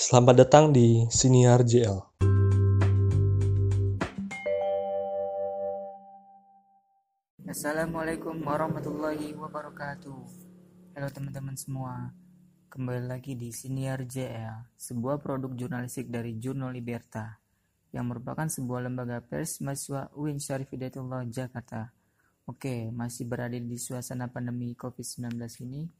[0.00, 2.00] Selamat datang di Siniar JL.
[7.44, 10.20] Assalamualaikum warahmatullahi wabarakatuh.
[10.96, 12.16] Halo teman-teman semua.
[12.72, 17.36] Kembali lagi di Siniar JL, sebuah produk jurnalistik dari Jurnal Liberta
[17.92, 21.92] yang merupakan sebuah lembaga pers mahasiswa UIN Syarif Hidayatullah Jakarta.
[22.48, 25.36] Oke, masih berada di suasana pandemi COVID-19
[25.68, 25.92] ini.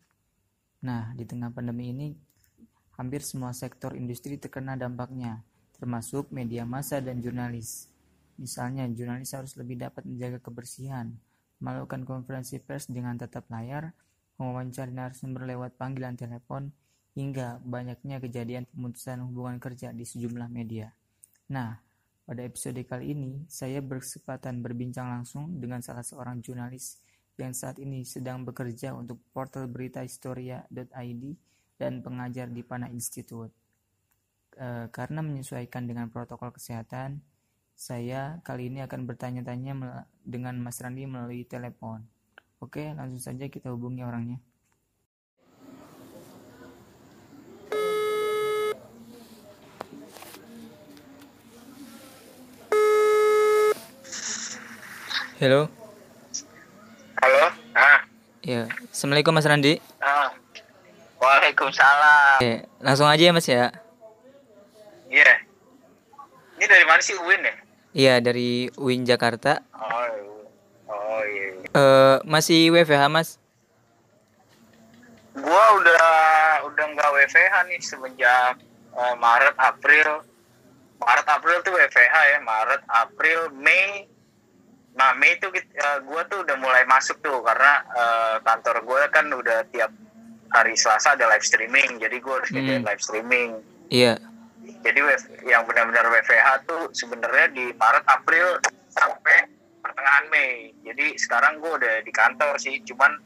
[0.88, 2.29] Nah, di tengah pandemi ini
[3.00, 5.40] hampir semua sektor industri terkena dampaknya,
[5.80, 7.88] termasuk media massa dan jurnalis.
[8.36, 11.08] Misalnya, jurnalis harus lebih dapat menjaga kebersihan,
[11.64, 13.96] melakukan konferensi pers dengan tetap layar,
[14.36, 16.68] mewawancari narasumber lewat panggilan telepon,
[17.16, 20.92] hingga banyaknya kejadian pemutusan hubungan kerja di sejumlah media.
[21.48, 21.80] Nah,
[22.28, 27.00] pada episode kali ini, saya berkesempatan berbincang langsung dengan salah seorang jurnalis
[27.40, 31.24] yang saat ini sedang bekerja untuk portal berita historia.id
[31.80, 33.56] dan pengajar di Pana Institute.
[34.52, 37.24] E, karena menyesuaikan dengan protokol kesehatan,
[37.72, 42.04] saya kali ini akan bertanya-tanya dengan Mas Randi melalui telepon.
[42.60, 44.36] Oke, langsung saja kita hubungi orangnya.
[55.40, 55.72] Halo.
[57.24, 57.44] Halo.
[57.72, 58.04] Ah.
[58.44, 59.80] Ya, Assalamualaikum Mas Randi.
[59.96, 60.39] Ah.
[61.20, 62.40] Waalaikumsalam.
[62.40, 63.68] Oke, langsung aja ya Mas ya.
[65.12, 65.22] Iya.
[65.22, 65.38] Yeah.
[66.56, 67.54] Ini dari mana sih UIN ya?
[67.92, 69.60] Iya, dari UIN Jakarta.
[69.76, 70.08] Oh,
[70.88, 71.48] oh iya.
[71.76, 73.28] Uh, masih WFH Mas?
[75.36, 76.04] Gua udah
[76.68, 78.56] udah nggak WFH nih semenjak
[78.96, 80.24] uh, Maret April.
[81.00, 84.10] Maret April tuh WFH ya, Maret April Mei
[85.00, 89.26] Nah Mei itu uh, gue tuh udah mulai masuk tuh karena uh, kantor gue kan
[89.30, 89.90] udah tiap
[90.50, 92.82] hari Selasa ada live streaming, jadi gue harus hmm.
[92.82, 93.50] live streaming.
[93.90, 94.18] Iya.
[94.80, 94.98] Jadi
[95.46, 99.48] yang benar-benar WFH tuh sebenarnya di Maret April sampai
[99.80, 100.74] pertengahan Mei.
[100.84, 103.16] Jadi sekarang gue udah di kantor sih, cuman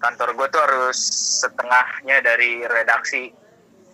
[0.00, 0.98] kantor gue tuh harus
[1.44, 3.30] setengahnya dari redaksi,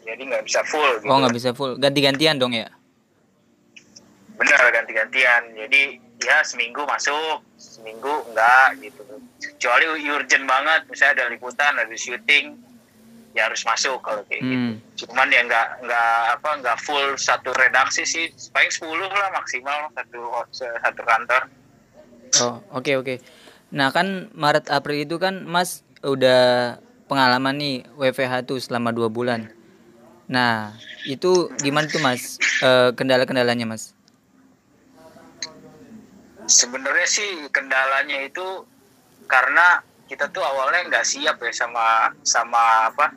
[0.07, 1.03] jadi nggak bisa full.
[1.03, 1.11] Gitu.
[1.11, 2.71] Oh nggak bisa full, ganti-gantian dong ya?
[4.37, 9.03] Bener ganti-gantian, jadi ya seminggu masuk seminggu enggak gitu
[9.37, 12.57] kecuali urgent banget misalnya ada liputan ada syuting
[13.37, 14.49] ya harus masuk kalau kayak gitu.
[14.49, 14.73] hmm.
[14.97, 19.93] gitu cuman ya enggak enggak apa enggak full satu redaksi sih paling 10 lah maksimal
[19.93, 20.21] satu
[20.57, 21.43] satu kantor
[22.41, 23.19] oh oke okay, oke okay.
[23.69, 26.77] nah kan Maret April itu kan Mas udah
[27.13, 29.53] pengalaman nih WFH tuh selama dua bulan
[30.27, 30.73] nah
[31.05, 33.96] itu gimana tuh Mas e, kendala-kendalanya Mas
[36.47, 38.65] sebenarnya sih kendalanya itu
[39.27, 43.11] karena kita tuh awalnya nggak siap ya sama sama apa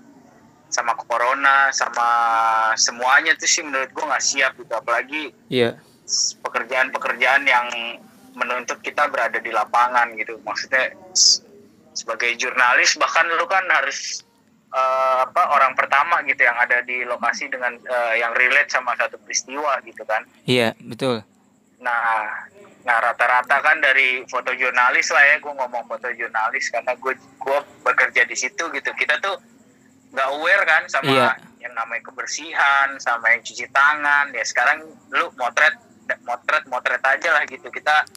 [0.70, 2.10] sama corona sama
[2.78, 4.74] semuanya tuh sih menurut gua nggak siap gitu.
[4.74, 5.78] Apalagi yeah.
[6.46, 7.68] pekerjaan-pekerjaan yang
[8.38, 10.38] menuntut kita berada di lapangan gitu.
[10.42, 10.94] Maksudnya
[11.94, 14.26] sebagai jurnalis bahkan lu kan harus
[14.74, 19.18] uh, apa orang pertama gitu yang ada di lokasi dengan uh, yang relate sama satu
[19.22, 20.26] peristiwa gitu kan.
[20.46, 21.26] Iya yeah, betul.
[21.82, 22.50] Nah
[22.88, 27.60] Nah rata-rata kan dari foto jurnalis lah ya, gue ngomong foto jurnalis karena gue gue
[27.84, 28.92] bekerja di situ gitu.
[28.96, 29.36] Kita tuh
[30.16, 31.32] nggak aware kan sama iya.
[31.60, 34.32] yang namanya kebersihan, sama yang cuci tangan.
[34.32, 35.76] Ya sekarang lu motret,
[36.24, 37.68] motret, motret aja lah gitu.
[37.68, 38.08] Kita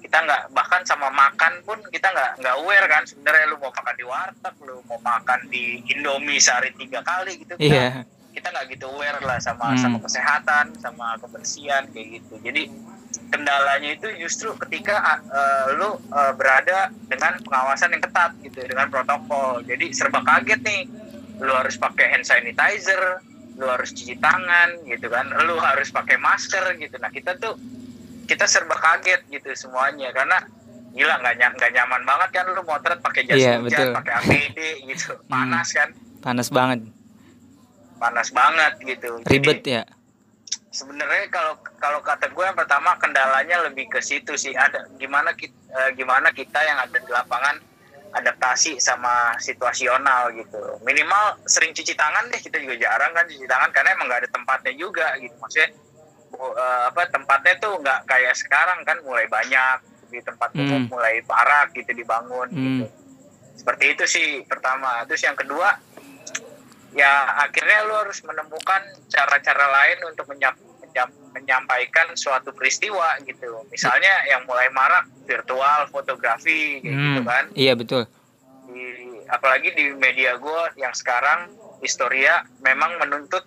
[0.00, 3.94] kita nggak bahkan sama makan pun kita nggak nggak aware kan sebenarnya lu mau makan
[3.94, 7.54] di warteg, lu mau makan di Indomie sehari tiga kali gitu.
[7.60, 8.04] Iya.
[8.30, 9.82] kita nggak gitu aware lah sama hmm.
[9.82, 12.38] sama kesehatan, sama kebersihan kayak gitu.
[12.38, 12.70] Jadi
[13.30, 19.62] kendalanya itu justru ketika uh, lu uh, berada dengan pengawasan yang ketat gitu dengan protokol.
[19.64, 20.82] Jadi serba kaget nih
[21.40, 23.24] lu harus pakai hand sanitizer
[23.56, 26.98] lu harus cuci tangan gitu kan lu harus pakai masker gitu.
[26.98, 27.56] Nah kita tuh
[28.26, 30.42] kita serba kaget gitu semuanya karena
[30.90, 34.58] gila nggak ny nggak nyaman banget kan lu motret pakai jas yeah, hujan pakai APD
[34.90, 35.14] gitu.
[35.14, 35.30] Hmm.
[35.30, 35.88] panas kan?
[36.20, 36.82] Panas banget.
[38.00, 39.22] Panas banget gitu.
[39.28, 39.84] Ribet Jadi, ya
[40.70, 44.54] sebenarnya kalau kalau kata gue yang pertama kendalanya lebih ke situ sih.
[44.54, 47.56] Ada gimana kita eh, gimana kita yang ada di lapangan
[48.10, 50.58] adaptasi sama situasional gitu.
[50.82, 54.30] Minimal sering cuci tangan deh kita juga jarang kan cuci tangan karena emang nggak ada
[54.30, 55.34] tempatnya juga gitu.
[55.38, 55.70] Maksudnya
[56.34, 59.78] uh, apa tempatnya tuh nggak kayak sekarang kan mulai banyak
[60.10, 60.90] di tempat umum hmm.
[60.90, 62.58] mulai parah gitu dibangun hmm.
[62.58, 62.86] gitu
[63.60, 65.04] seperti itu sih pertama.
[65.04, 65.76] Terus yang kedua
[66.94, 70.26] ya akhirnya lu harus menemukan cara-cara lain untuk
[71.34, 73.66] menyampaikan suatu peristiwa gitu.
[73.70, 77.44] Misalnya yang mulai marak virtual fotografi gitu hmm, gitu kan.
[77.54, 78.02] iya betul.
[78.70, 78.82] Di,
[79.30, 83.46] apalagi di media gue yang sekarang historia memang menuntut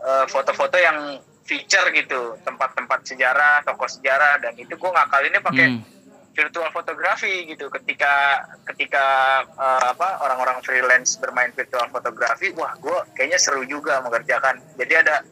[0.00, 2.36] eh, foto-foto yang feature gitu.
[2.44, 5.91] Tempat-tempat sejarah tokoh sejarah dan itu gue ngakalinnya pakai Hmm.
[6.32, 7.68] Virtual fotografi gitu.
[7.68, 9.06] Ketika ketika
[9.46, 14.60] eh, apa orang-orang freelance bermain virtual fotografi wah gue kayaknya seru juga mengerjakan.
[14.80, 15.24] Jadi ada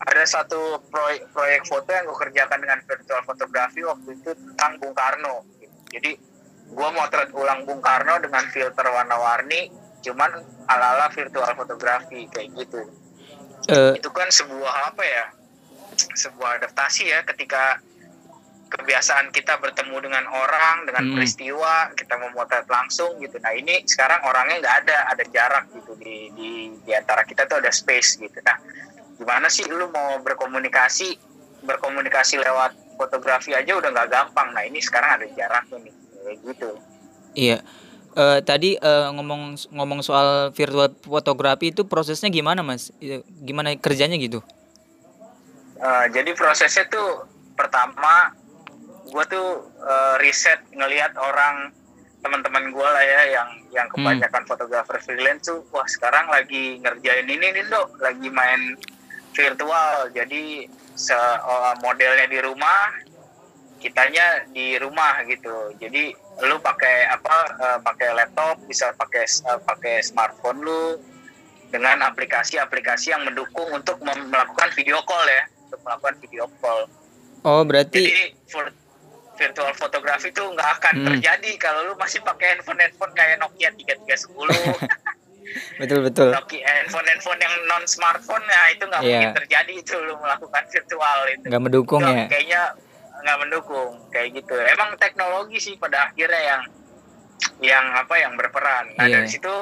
[0.00, 4.96] ada satu proyek, proyek foto yang gue kerjakan dengan virtual fotografi waktu itu tentang Bung
[4.96, 5.44] Karno.
[5.92, 6.16] Jadi
[6.70, 9.68] gue motret ulang Bung Karno dengan filter warna-warni
[10.00, 10.32] cuman
[10.64, 12.80] ala-ala virtual fotografi kayak gitu.
[13.68, 15.24] Eh, itu kan sebuah apa ya
[16.16, 17.76] sebuah adaptasi ya ketika
[18.70, 21.14] kebiasaan kita bertemu dengan orang dengan Hmm.
[21.18, 26.30] peristiwa kita memotret langsung gitu nah ini sekarang orangnya nggak ada ada jarak gitu di
[26.38, 26.50] di
[26.86, 28.56] di antara kita tuh ada space gitu nah
[29.18, 31.18] gimana sih lu mau berkomunikasi
[31.66, 35.94] berkomunikasi lewat fotografi aja udah nggak gampang nah ini sekarang ada jaraknya nih
[36.24, 36.70] kayak gitu
[37.34, 37.58] iya.
[38.10, 42.90] Eh, tadi eh, ngomong ngomong soal virtual fotografi itu prosesnya gimana, Mas?
[42.98, 44.42] Eh, Gimana kerjanya gitu?
[45.78, 47.22] Eh, jadi prosesnya tuh
[47.54, 48.34] pertama
[49.10, 49.48] gue tuh
[49.82, 51.74] eh, riset ngelihat orang
[52.20, 57.46] teman-teman gue lah ya yang yang kebanyakan fotografer freelance tuh wah sekarang lagi ngerjain ini
[57.52, 57.98] nih dok.
[57.98, 58.76] Lagi main
[59.34, 60.12] virtual.
[60.14, 63.08] Jadi se oh, modelnya di rumah
[63.80, 65.72] kitanya di rumah gitu.
[65.80, 66.12] Jadi
[66.44, 71.00] lu pakai apa eh, pakai laptop bisa pakai eh, pakai smartphone lu
[71.70, 76.90] dengan aplikasi-aplikasi yang mendukung untuk melakukan video call ya untuk melakukan video call.
[77.40, 78.24] Oh, berarti jadi
[79.40, 81.06] virtual fotografi itu nggak akan Hmm.
[81.08, 84.76] terjadi kalau lu masih pakai handphone handphone kayak Nokia 3310
[85.80, 86.28] betul betul.
[86.30, 89.10] Nokia handphone handphone yang non smartphone ya itu nggak Iya.
[89.10, 92.26] mungkin terjadi itu lu melakukan virtual itu Nggak mendukung Itu ya.
[92.28, 92.62] kayaknya
[93.20, 96.62] nggak mendukung kayak gitu emang teknologi sih pada akhirnya yang
[97.60, 99.16] yang apa yang berperan nah Iya.
[99.18, 99.54] dari situ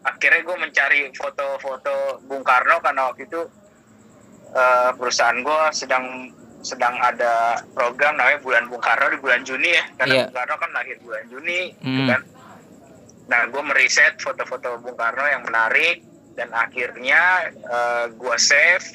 [0.00, 3.40] akhirnya gue mencari foto-foto Bung Karno karena waktu itu
[4.48, 6.04] eh, perusahaan gue sedang
[6.60, 7.32] sedang ada
[7.70, 10.24] program namanya bulan Bung Karno di bulan Juni ya karena Iya.
[10.24, 12.08] Bung Karno kan lahir bulan Juni gitu Hmm.
[12.08, 12.22] kan
[13.26, 16.00] nah gue meriset foto-foto Bung Karno yang menarik
[16.32, 17.50] dan akhirnya
[18.10, 18.86] gue save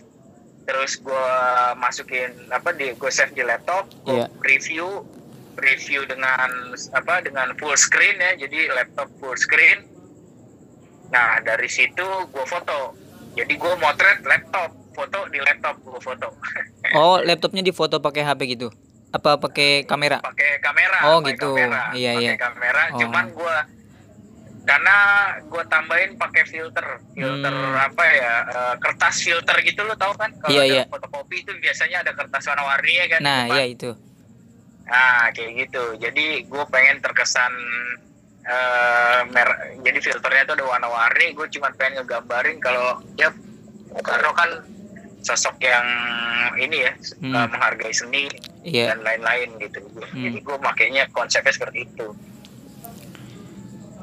[0.61, 1.27] terus gue
[1.75, 4.25] masukin apa di gue save di laptop gue Iya.
[4.39, 4.87] review
[5.53, 6.47] review dengan
[6.91, 9.83] apa dengan full screen ya jadi laptop full screen
[11.07, 12.95] nah dari situ gue foto
[13.33, 16.27] jadi gue motret laptop foto di laptop gue foto
[16.97, 18.67] Oh, laptopnya difoto pakai HP gitu?
[19.09, 20.19] Apa pakai kamera?
[20.19, 21.51] pakai kamera Oh, pakai gitu.
[21.53, 22.33] kamera, Iya, pakai iya.
[22.37, 22.97] kamera Oh.
[22.97, 23.55] cuman gue
[24.61, 24.97] karena
[25.41, 27.81] gue tambahin pakai filter filter Hmm.
[27.81, 30.83] apa ya eh, kertas filter gitu lo tau kan kalau Iya, iya.
[30.85, 33.57] fotokopi itu biasanya ada kertas warna-warni ya kan di Nah, depan.
[33.57, 33.89] ya itu.
[34.83, 35.83] Nah, kayak gitu.
[35.97, 37.53] Jadi gue pengen terkesan
[38.43, 41.31] eh mer- jadi filternya tuh ada warna-warni.
[41.31, 43.29] Gue cuma pengen ngegambarin kalau ya
[43.97, 44.49] Karno kan
[45.21, 45.85] sosok yang
[46.57, 47.31] ini ya Hmm.
[47.31, 48.25] eh, menghargai seni
[48.61, 48.91] Iya.
[48.91, 49.79] dan lain-lain gitu.
[49.85, 50.21] Hmm.
[50.23, 52.07] Jadi gue makainya konsepnya seperti itu.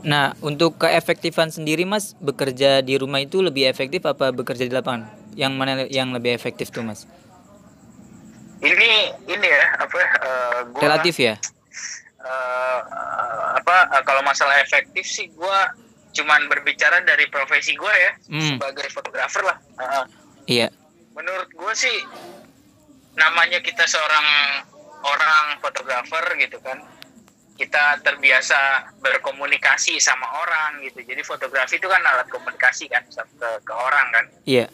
[0.01, 5.05] Nah, untuk keefektifan sendiri, Mas, bekerja di rumah itu lebih efektif apa bekerja di lapangan?
[5.35, 7.03] Yang mana yang lebih efektif tuh, Mas?
[8.59, 8.91] Ini
[9.25, 9.99] ini ya apa?
[9.99, 11.35] eh, gua, Relatif ya?
[12.19, 12.81] eh,
[13.55, 15.59] apa eh, kalau masalah efektif sih gue
[16.11, 18.49] cuman berbicara dari profesi gue ya Hmm.
[18.55, 19.59] sebagai fotografer lah.
[19.79, 20.05] Eh,
[20.49, 20.69] Iya.
[21.19, 21.99] Menurut gue sih
[23.19, 24.27] namanya kita seorang
[25.03, 26.79] orang fotografer gitu kan
[27.59, 31.03] kita terbiasa berkomunikasi sama orang gitu.
[31.03, 34.27] Jadi fotografi itu kan alat komunikasi kan ke, ke orang kan.
[34.47, 34.71] Iya.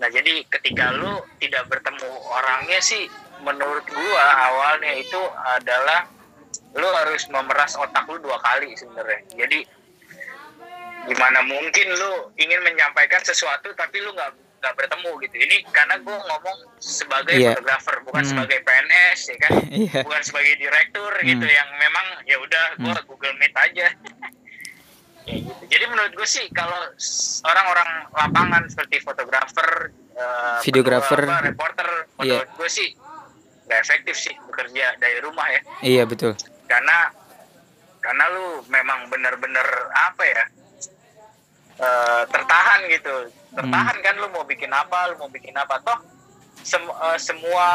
[0.00, 3.06] nah jadi ketika lu tidak bertemu orangnya sih
[3.38, 5.20] menurut gua awalnya itu
[5.54, 6.10] adalah
[6.74, 9.22] lu harus memeras otak lu dua kali sebenarnya.
[9.46, 9.62] Jadi
[11.06, 16.22] gimana mungkin lu ingin menyampaikan sesuatu tapi lu nggak nggak bertemu gitu ini karena gua
[16.22, 17.52] ngomong sebagai Iya.
[17.52, 18.30] fotografer bukan Hmm.
[18.30, 19.52] sebagai PNS ya kan
[19.82, 20.00] Iya.
[20.06, 21.58] bukan sebagai direktur gitu Hmm.
[21.58, 23.88] yang memang ya udah gua Google Meet aja
[25.22, 25.62] Kayak gitu.
[25.68, 26.82] Jadi menurut gue sih kalau
[27.44, 31.22] orang-orang lapangan seperti fotografer, eh, Videografer.
[31.22, 31.88] apa, reporter,
[32.18, 32.42] Iya.
[32.42, 32.90] menurut gue sih
[33.62, 36.34] nggak efektif sih bekerja dari rumah ya, Iya, betul.
[36.66, 37.14] karena
[37.98, 40.42] karena lu memang bener-bener apa ya
[41.78, 43.14] eh, tertahan gitu,
[43.52, 45.98] tertahan kan lu mau bikin apa, lu mau bikin apa toh
[46.58, 47.66] sem- eh, semua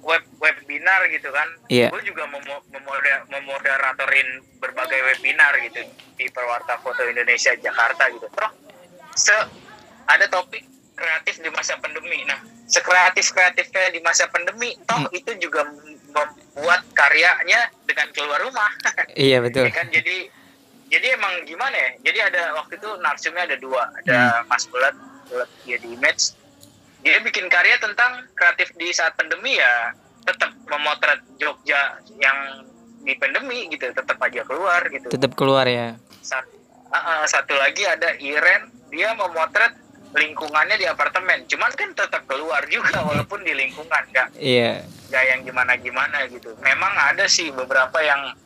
[0.00, 1.92] web webinar gitu kan, Iya.
[1.92, 8.24] gue juga memo- memoder- memoderatorin berbagai webinar gitu di Perwarta Foto Indonesia Jakarta gitu.
[8.26, 8.52] Terus
[9.14, 9.36] se
[10.06, 10.64] ada topik
[10.96, 12.24] kreatif di masa pandemi.
[12.24, 15.12] Nah, sekreatif kreatifnya di masa pandemi, toh Hmm.
[15.12, 18.72] itu juga membuat karyanya dengan keluar rumah.
[19.14, 19.64] Iya, betul.
[19.68, 20.19] Ya kan jadi
[21.30, 21.90] emang gimana ya?
[22.10, 24.50] Jadi ada waktu itu narsumnya ada dua, ada Hmm.
[24.50, 24.94] Mas Bulat,
[25.30, 26.34] Bulat dia di Image,
[27.06, 29.94] dia bikin karya tentang kreatif di saat pandemi ya
[30.26, 32.66] tetap memotret Jogja yang
[33.00, 35.08] di pandemi gitu tetap aja keluar gitu.
[35.08, 35.96] Tetap keluar ya.
[36.20, 36.44] Sa-
[36.90, 39.72] uh, uh, satu lagi ada Iren dia memotret
[40.12, 41.46] lingkungannya di apartemen.
[41.48, 44.84] Cuman kan tetap keluar juga walaupun di lingkungan nggak iya.
[45.08, 46.52] Nggak yang gimana gimana gitu.
[46.60, 48.36] Memang ada sih beberapa yang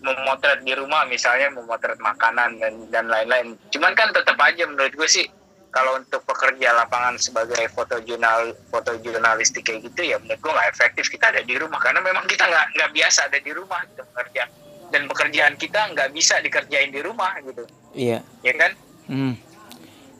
[0.00, 3.56] memotret di rumah misalnya memotret makanan dan dan lain-lain.
[3.68, 5.28] Cuman kan tetap aja menurut gue sih
[5.70, 11.30] kalau untuk pekerja lapangan sebagai fotojurnal fotojurnalistik kayak gitu ya menurut gue nggak efektif kita
[11.30, 11.78] ada di rumah.
[11.78, 14.44] Karena memang kita nggak nggak biasa ada di rumah gitu bekerja
[14.90, 17.62] dan pekerjaan kita nggak bisa dikerjain di rumah gitu.
[17.92, 18.18] Iya.
[18.42, 18.72] Ya kan?
[19.06, 19.34] Hmm.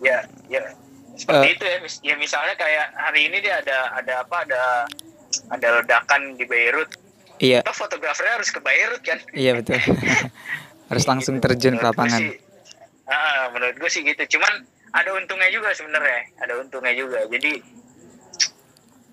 [0.01, 0.63] ya ya.
[1.17, 1.55] Seperti Eh.
[1.57, 4.63] itu ya Mis- ya misalnya kayak hari ini dia ada ada apa ada
[5.53, 6.89] ada ledakan di Beirut
[7.41, 7.65] iya.
[7.65, 9.81] Toh fotografernya harus ke Beirut kan iya betul.
[10.91, 12.19] Harus langsung terjun ke Menurut lapangan.
[12.19, 12.35] sih,
[13.07, 14.27] ah, menurut gue sih gitu.
[14.35, 17.23] Cuman ada untungnya juga sebenarnya ada untungnya juga.
[17.27, 17.63] Jadi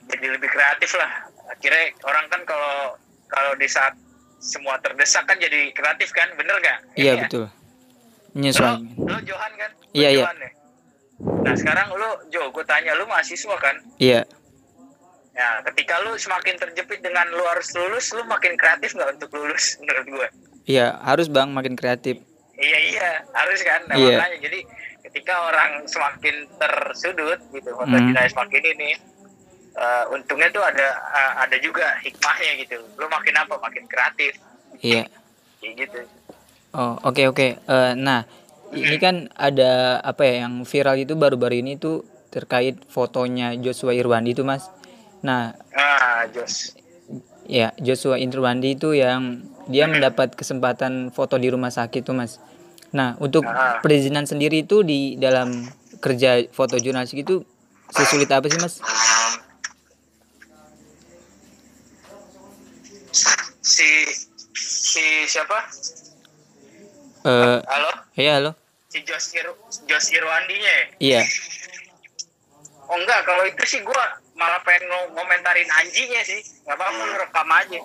[0.07, 1.12] jadi lebih kreatif lah.
[1.48, 3.93] Akhirnya orang kan kalau kalau di saat
[4.38, 7.22] semua terdesak kan jadi kreatif kan bener gak iya ya?
[7.25, 7.46] betul.
[7.46, 7.51] Lo,
[8.34, 9.72] menyesuaikan lo Johan kan?
[9.74, 10.24] Lo Iya, iya.
[10.25, 10.50] Ya?
[11.17, 13.75] nah sekarang lo Jo gue tanya lo mahasiswa kan?
[13.98, 14.25] Iya
[15.38, 19.65] Ya, ketika lu semakin terjepit dengan lu harus lulus, lu makin kreatif nggak untuk lulus
[19.79, 20.27] menurut gue?
[20.67, 22.20] iya harus bang makin kreatif
[22.58, 23.86] Iya iya, harus kan.
[23.86, 24.17] Nah, Iya.
[24.17, 24.60] makanya jadi
[25.06, 28.17] ketika orang semakin tersudut gitu, foto Hmm.
[28.17, 28.89] semakin ini,
[29.77, 32.82] eh, untungnya tuh ada eh, ada juga hikmahnya gitu.
[32.98, 33.62] Lu makin apa?
[33.62, 34.41] Makin kreatif,
[34.82, 35.06] iya
[35.62, 36.00] kayak gitu.
[36.74, 37.48] Oh oke oke.
[37.62, 38.25] Eh, nah
[38.74, 44.34] ini kan ada apa ya yang viral itu baru-baru ini tuh terkait fotonya Joshua Irwandi
[44.34, 44.65] itu mas.
[45.20, 46.74] Nah Ah, Jos.
[47.46, 52.40] ya Joshua Irwandi itu yang dia mendapat kesempatan foto di rumah sakit tuh mas.
[52.90, 53.80] Nah untuk Ah.
[53.80, 57.42] perizinan sendiri itu di dalam kerja foto jurnalistik itu
[57.90, 58.80] sesulit apa sih mas?
[63.62, 63.90] Si
[64.54, 65.60] si siapa?
[67.24, 67.92] Eh Halo?
[68.16, 68.52] ya halo.
[68.88, 69.48] Si Jos Ir
[69.86, 70.86] Jos Irwandinya ya?
[71.00, 71.22] Iya.
[72.88, 74.06] Oh enggak, kalau itu sih gua
[74.38, 76.41] malah pengen ngo- ngomentarin anjinya sih.
[76.63, 77.79] Nggak apa-apa, rekam aja.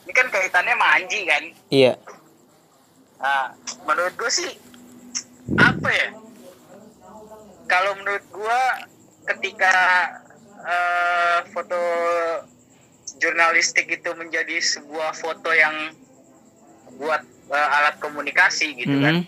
[0.00, 1.42] Ini kan kaitannya sama Anji kan.
[1.70, 1.92] Iya.
[3.16, 4.50] Nah, menurut gue sih
[5.54, 6.08] apa ya?
[7.64, 8.60] Kalau menurut gue
[9.26, 9.74] ketika
[10.60, 11.78] eh, foto
[13.16, 15.94] jurnalistik itu menjadi sebuah foto yang
[16.96, 19.22] buat eh, alat komunikasi gitu kan.
[19.22, 19.24] Mhm.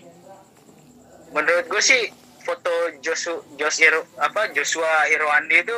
[1.31, 2.11] Menurut gue sih
[2.43, 2.69] foto
[2.99, 5.77] Joshua Jos Ir- apa Joshua Irwandi itu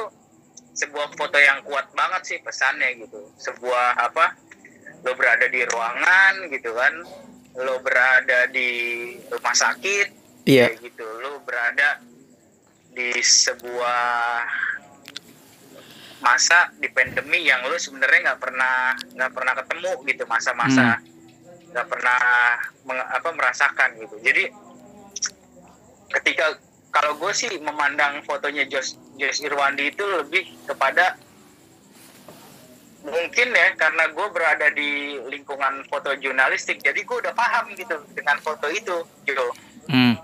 [0.76, 3.32] sebuah foto yang kuat banget sih pesannya gitu.
[3.40, 4.36] Sebuah apa?
[5.08, 6.94] Lo berada di ruangan gitu kan.
[7.56, 8.70] Lo berada di
[9.32, 10.08] rumah sakit
[10.44, 10.76] Iya.
[10.76, 11.08] kayak gitu.
[11.24, 12.04] Lo berada
[12.92, 14.44] di sebuah
[16.20, 20.98] masa di pandemi yang lo sebenarnya nggak pernah nggak pernah ketemu gitu masa-masa
[21.70, 22.20] nggak pernah
[22.88, 24.16] meng- apa merasakan gitu.
[24.24, 24.44] Jadi
[26.16, 26.56] ketika
[26.96, 31.20] kalau gue sih memandang fotonya Jos Jos Irwandi itu lebih kepada
[33.04, 38.40] mungkin ya karena gue berada di lingkungan foto jurnalistik jadi gue udah paham gitu dengan
[38.40, 39.48] foto itu gitu
[39.86, 40.18] Hmm.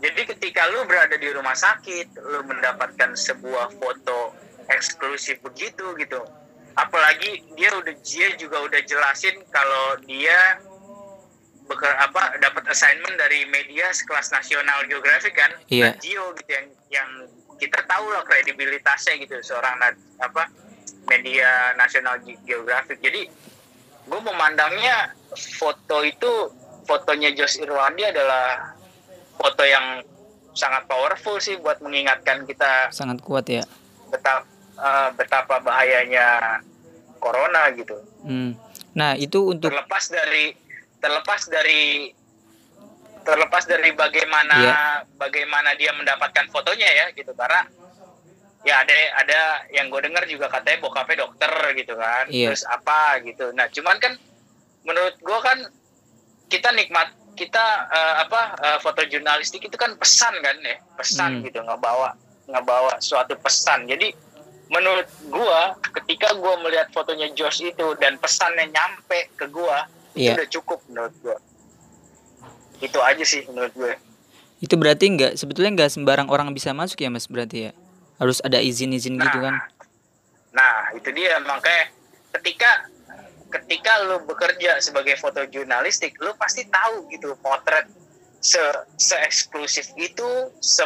[0.00, 4.32] jadi ketika lu berada di rumah sakit lu mendapatkan sebuah foto
[4.72, 6.24] eksklusif begitu gitu
[6.72, 10.56] apalagi dia udah dia juga udah jelasin kalau dia
[11.64, 15.90] beker, apa dapat assignment dari media sekelas National Geographic kan Iya.
[15.90, 17.08] Nat Geo gitu yang yang
[17.54, 19.78] kita tahu lah kredibilitasnya gitu seorang
[20.18, 20.50] apa
[21.06, 23.28] media National Ge- Geographic jadi
[24.04, 25.16] gue memandangnya
[25.54, 26.52] foto itu
[26.84, 28.76] fotonya Jos Irwandi adalah
[29.34, 30.04] foto yang
[30.52, 33.64] sangat powerful sih buat mengingatkan kita Sangat kuat ya.
[34.06, 34.44] betapa
[34.76, 36.60] eh, betapa bahayanya
[37.16, 38.56] corona gitu Hmm.
[38.94, 40.56] Nah itu untuk terlepas dari
[41.04, 42.08] terlepas dari
[43.24, 44.76] terlepas dari bagaimana Iya.
[45.16, 47.64] bagaimana dia mendapatkan fotonya ya gitu karena
[48.64, 52.52] ya ada ada yang gue dengar juga katanya bokapnya dokter gitu kan Iya.
[52.52, 54.12] terus apa gitu nah cuman kan
[54.84, 55.58] menurut gue kan
[56.48, 61.44] kita nikmat kita eh, apa eh, foto jurnalistik itu kan pesan kan ya pesan Hmm.
[61.44, 62.12] gitu ngebawa
[62.44, 64.12] ngebawa suatu pesan jadi
[64.64, 69.48] menurut gua ketika gua melihat fotonya Josh itu dan pesannya nyampe ke
[70.14, 70.34] gua itu Iya.
[70.38, 71.36] udah cukup menurut gua.
[72.78, 73.92] Itu aja sih menurut gue
[74.62, 77.72] itu berarti nggak sebetulnya nggak sembarang orang bisa masuk ya mas berarti ya?
[78.16, 79.60] Harus ada izin-izin gitu kan?
[80.56, 81.36] Nah itu dia.
[81.44, 81.92] Makanya
[82.40, 82.88] ketika
[83.52, 87.86] ketika lu bekerja sebagai foto jurnalistik lu pasti tahu gitu potret
[88.40, 88.58] se
[88.96, 90.26] se eksklusif itu
[90.64, 90.82] se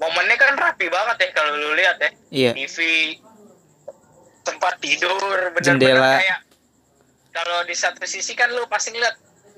[0.00, 2.10] momennya kan rapi banget ya kalau lu lihat ya.
[2.32, 2.50] Iya.
[2.56, 2.76] TV
[4.40, 6.16] tempat tidur Jendela.
[6.16, 6.38] bener-bener kayak
[7.38, 9.14] kalau di satu sisi kan lu pasti ngeliat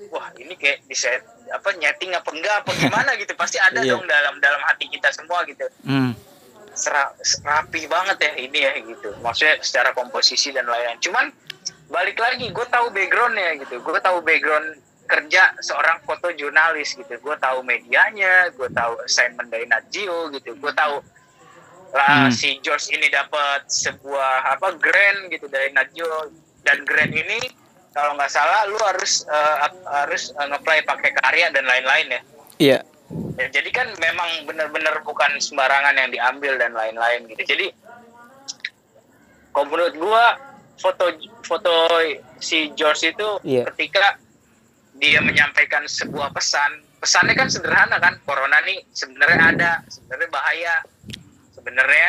[0.09, 1.09] wah ini kayak bisa
[1.51, 3.11] apa nyeting apa enggak apa gimana?
[3.17, 3.33] gitu.
[3.35, 3.95] Pasti ada Iya.
[3.95, 5.65] dong dalam dalam hati kita semua gitu.
[5.83, 6.13] Hmm.
[6.73, 9.13] Sera- rapi banget ya ini ya gitu.
[9.21, 11.01] Maksudnya secara komposisi dan lain-lain.
[11.01, 11.27] Cuman
[11.89, 13.81] balik lagi gue tahu backgroundnya gitu.
[13.81, 17.15] Gue tahu background kerja seorang fotojurnalis gitu.
[17.19, 20.55] Gue tahu medianya gue tahu assignment dari Nat Geo gitu.
[20.55, 21.03] Gue tahu
[21.91, 22.33] lah Hmm.
[22.33, 26.31] si George ini dapat sebuah apa grant gitu dari Nat Geo
[26.63, 27.51] dan grant ini
[27.91, 29.27] kalau nggak salah lu harus
[29.61, 32.23] ap- harus eh, ngeplay pakai karya dan lain-lain ya
[32.61, 32.79] Iya.
[33.41, 37.43] Ya, jadi kan memang benar-benar bukan sembarangan yang diambil dan lain-lain gitu.
[37.43, 37.67] Jadi
[39.51, 40.37] kalau menurut gua
[40.79, 41.09] foto
[41.43, 41.73] foto
[42.39, 43.67] si George itu Iya.
[43.73, 44.21] ketika
[44.95, 50.75] dia menyampaikan sebuah pesan, pesannya kan sederhana kan, corona nih sebenarnya ada, sebenarnya bahaya.
[51.57, 52.09] Sebenarnya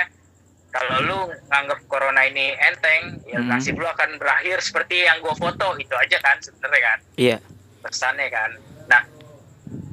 [0.71, 3.47] kalau lu nganggap corona ini enteng, ya Mhm.
[3.47, 7.37] nasib lu akan berakhir seperti yang gua foto itu aja kan sebenarnya kan Iya.
[7.81, 8.51] pesannya kan.
[8.87, 9.01] Nah,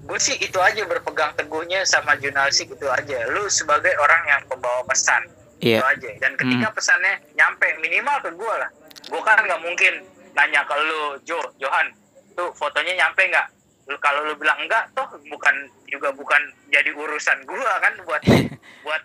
[0.04, 3.26] gue sih itu aja berpegang teguhnya sama jurnalistik itu aja.
[3.28, 5.26] Lu sebagai orang yang pembawa pesan
[5.58, 5.82] itu Iya.
[5.82, 6.10] aja.
[6.18, 8.70] Dan ketika pesannya nyampe minimal ke gue lah.
[9.04, 9.94] Gue kan nggak mungkin
[10.32, 11.90] nanya ke lu, Jo, Johan,
[12.32, 13.46] tuh fotonya nyampe nggak?
[13.88, 15.54] Lu kalau lu bilang enggak, toh bukan
[15.86, 18.22] juga bukan jadi urusan gue kan buat
[18.84, 19.02] buat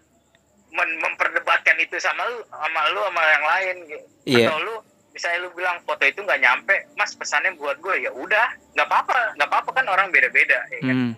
[1.93, 4.05] memperdebatkan itu sama lu sama lu sama yang lain gitu.
[4.25, 4.47] Iya.
[4.49, 4.75] Atau lu
[5.13, 9.37] misalnya lu bilang foto itu nggak nyampe, mas pesannya buat gue ya udah, nggak apa-apa,
[9.37, 10.97] nggak apa-apa kan orang beda-beda, ya kan?
[10.97, 11.13] Hmm.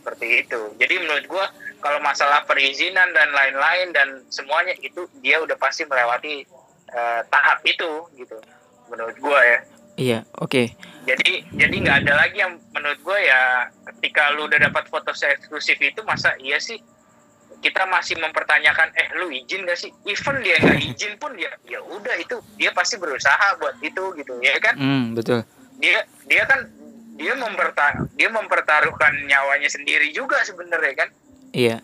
[0.00, 0.60] seperti itu.
[0.78, 1.44] Jadi menurut gue
[1.82, 6.46] kalau masalah perizinan dan lain-lain dan semuanya itu dia udah pasti melewati
[6.94, 8.38] eh, tahap itu gitu,
[8.88, 9.58] menurut gue ya.
[9.96, 10.18] Iya.
[10.40, 10.72] Oke.
[11.04, 15.76] Jadi jadi nggak ada lagi yang menurut gue ya ketika lu udah dapat foto eksklusif
[15.82, 16.78] itu masa iya sih
[17.66, 19.90] kita masih mempertanyakan eh lu izin gak sih?
[20.06, 24.38] Even dia nggak izin pun dia ya udah itu dia pasti berusaha buat itu gitu
[24.38, 24.78] ya kan?
[24.78, 25.18] Hmm.
[25.18, 25.42] Betul.
[25.82, 26.70] Dia dia kan
[27.18, 31.08] dia memperta dia mempertaruhkan nyawanya sendiri juga sebenarnya kan?
[31.50, 31.82] Iya.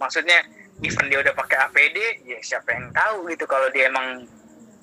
[0.00, 0.48] Maksudnya
[0.80, 4.24] even dia udah pakai APD ya siapa yang tahu gitu kalau dia emang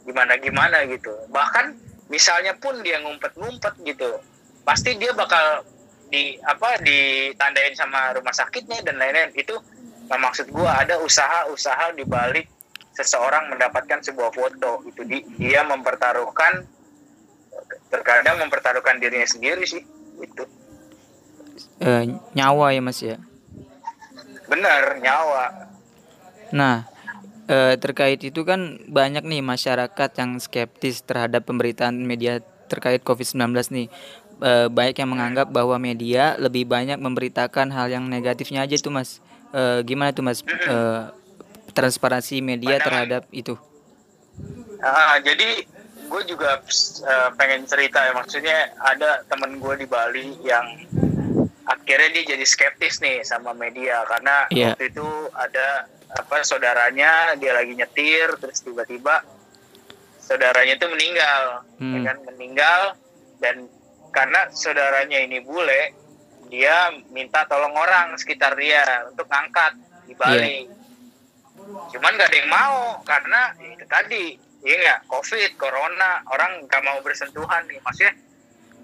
[0.06, 1.10] gimana gimana gitu.
[1.34, 1.74] Bahkan
[2.14, 4.22] misalnya pun dia ngumpet-ngumpet gitu,
[4.62, 5.66] pasti dia bakal
[6.14, 9.58] di apa ditandain sama rumah sakitnya dan lain-lain itu
[10.08, 12.48] nah, maksud gua ada usaha-usaha di balik
[12.94, 16.66] seseorang mendapatkan sebuah foto itu di, dia mempertaruhkan
[17.90, 19.82] terkadang mempertaruhkan dirinya sendiri sih
[20.22, 20.46] itu
[21.84, 23.18] Eh, nyawa ya Mas ya.
[24.50, 25.64] benar nyawa
[26.54, 26.86] Nah,
[27.50, 33.88] eh, terkait itu kan banyak nih masyarakat yang skeptis terhadap pemberitaan media terkait COVID-19 nih.
[34.44, 39.23] Eh, banyak yang menganggap bahwa media lebih banyak memberitakan hal yang negatifnya aja tuh Mas.
[39.54, 41.04] Eh, gimana tuh Mas eh,
[41.72, 42.86] transparansi media Pandangan.
[42.90, 43.54] terhadap itu?
[44.80, 45.62] Ah, jadi
[46.04, 46.58] gue juga
[47.04, 50.66] eh, pengen cerita ya maksudnya ada temen gue di Bali yang
[51.64, 54.74] akhirnya dia jadi skeptis nih sama media karena Iya.
[54.74, 59.22] waktu itu ada apa saudaranya dia lagi nyetir terus tiba-tiba
[60.20, 62.04] saudaranya itu meninggal ya Hmm.
[62.04, 62.82] kan meninggal
[63.38, 63.56] dan
[64.10, 65.94] karena saudaranya ini bule
[66.48, 69.74] dia minta tolong orang sekitar dia untuk ngangkat
[70.08, 70.68] di Bali
[71.94, 74.26] cuman gak ada yang mau karena ya itu tadi
[74.64, 75.00] iya nggak?
[75.12, 78.16] Covid corona orang nggak mau bersentuhan nih maksudnya.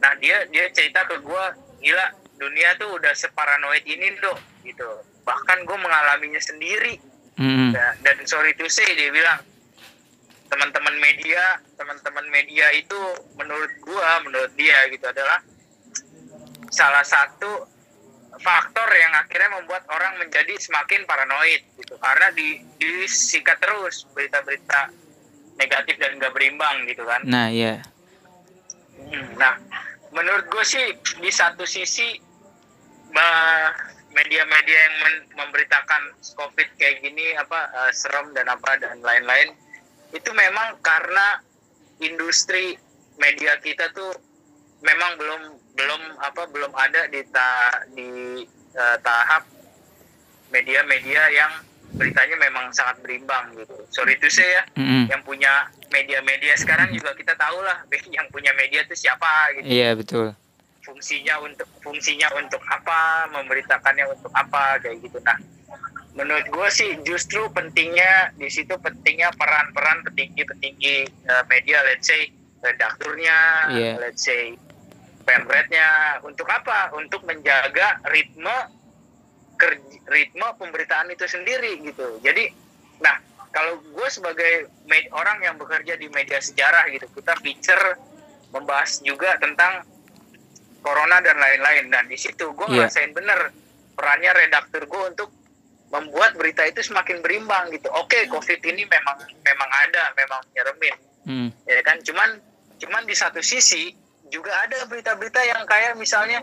[0.04, 1.44] Nah dia dia cerita ke gue
[1.80, 2.06] gila
[2.40, 4.88] dunia tuh udah separanoid ini dok gitu.
[5.24, 7.00] Bahkan gue mengalaminya sendiri.
[7.40, 7.72] Hmm.
[7.72, 9.40] dan, dan sorry to say dia bilang
[10.52, 13.00] teman-teman media teman-teman media itu
[13.40, 15.40] menurut gua menurut dia gitu adalah
[16.70, 17.66] salah satu
[18.40, 24.94] faktor yang akhirnya membuat orang menjadi semakin paranoid gitu karena di disikat terus berita-berita
[25.60, 27.84] negatif dan gak berimbang gitu kan Nah, ya.
[28.96, 29.60] Hmm, Nah,
[30.14, 30.86] menurut gue sih
[31.20, 32.16] di satu sisi
[34.14, 34.96] media-media yang
[35.38, 39.54] memberitakan COVID kayak gini apa eh, serem dan apa dan lain-lain
[40.14, 41.42] itu memang karena
[42.02, 42.78] industri
[43.22, 44.14] media kita tuh
[44.82, 45.42] memang belum
[45.80, 47.50] belum apa belum ada di ta,
[47.90, 49.48] di eh, tahap
[50.50, 51.52] media-media yang
[51.90, 53.74] beritanya memang sangat berimbang gitu.
[53.90, 55.10] Sorry to say ya, Mm-mm.
[55.10, 55.50] yang punya
[55.90, 57.82] media-media sekarang juga kita tahu lah
[58.18, 60.28] yang punya media itu siapa gitu Iya, betul.
[60.80, 65.38] fungsinya untuk fungsinya untuk apa memberitakannya untuk apa kayak gitu nah
[66.12, 72.34] menurut gue sih justru pentingnya di situ pentingnya peran-peran petinggi-petinggi eh, media let's say
[72.66, 73.38] redakturnya
[73.70, 73.92] Iya.
[74.02, 74.58] let's say
[75.30, 75.88] pemretnya
[76.26, 76.90] untuk apa?
[76.98, 78.58] Untuk menjaga ritme
[80.10, 82.18] ritme pemberitaan itu sendiri gitu.
[82.24, 82.50] Jadi
[83.00, 83.20] nah
[83.52, 87.98] kalau gue sebagai med- orang yang bekerja di media sejarah gitu kita feature
[88.50, 89.86] membahas juga tentang
[90.82, 91.92] corona dan lain-lain.
[91.92, 92.88] Dan di situ gue Iya.
[92.88, 93.52] ngerasain bener
[93.94, 95.30] perannya redaktur gue untuk
[95.90, 97.90] membuat berita itu semakin berimbang gitu.
[97.92, 100.96] Oke covid ini memang memang ada memang nyeremin.
[101.20, 101.50] Hmm.
[101.68, 102.00] ya kan?
[102.02, 102.40] Cuman
[102.80, 103.92] cuman di satu sisi
[104.30, 106.40] juga ada berita-berita yang kayak misalnya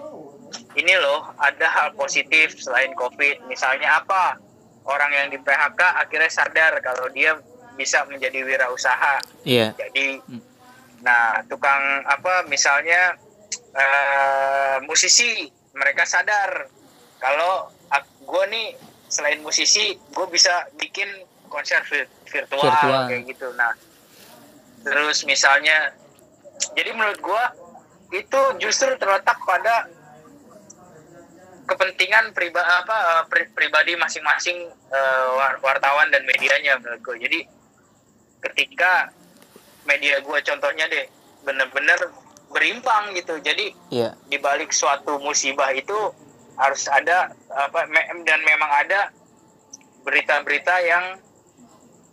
[0.73, 4.39] ini loh ada hal positif selain covid misalnya apa
[4.85, 7.39] orang yang di PHK akhirnya sadar kalau dia
[7.75, 9.75] bisa menjadi wirausaha Iya.
[9.77, 10.43] jadi Hmm.
[10.99, 13.15] nah tukang apa misalnya
[13.73, 16.67] eh, musisi mereka sadar
[17.17, 17.71] kalau
[18.21, 18.75] gue nih
[19.07, 21.07] selain musisi gue bisa bikin
[21.47, 23.07] konser vir- virtual, Virtual.
[23.07, 23.71] kayak gitu nah
[24.83, 25.95] terus misalnya
[26.73, 27.45] jadi menurut gue
[28.11, 29.91] itu justru terletak pada
[31.67, 34.71] kepentingan priba apa eh, pri- pribadi masing-masing
[35.35, 37.41] war- wartawan dan medianya menurut gue jadi
[38.47, 39.11] ketika
[39.83, 41.07] media gue contohnya deh
[41.43, 41.99] bener-bener
[42.51, 43.39] berimbang gitu.
[43.43, 44.15] Jadi Iya.
[44.31, 45.95] di balik suatu musibah itu
[46.57, 49.11] harus ada apa me- dan memang ada
[50.07, 51.05] berita-berita yang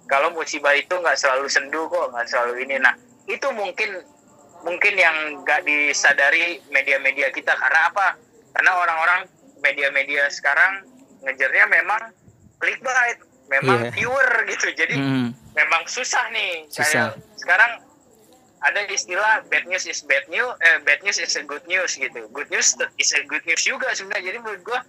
[0.10, 2.76] kalau musibah itu nggak selalu sendu kok nggak selalu ini.
[2.82, 2.94] Nah
[3.30, 4.02] itu mungkin
[4.64, 7.54] mungkin yang nggak disadari media-media kita.
[7.54, 8.16] Karena apa?
[8.56, 9.22] Karena orang-orang
[9.60, 10.84] media-media sekarang
[11.24, 12.02] ngejarnya memang
[12.60, 13.92] clickbait memang Iya.
[13.92, 14.68] viewer gitu.
[14.74, 15.30] Jadi Hmm.
[15.54, 16.68] memang susah nih.
[16.72, 17.12] Susah.
[17.12, 17.72] kayak sekarang
[18.64, 22.28] ada istilah bad news is bad news eh, bad news is a good news gitu.
[22.32, 24.32] Good news is a good news juga sebenarnya.
[24.32, 24.80] Jadi menurut gua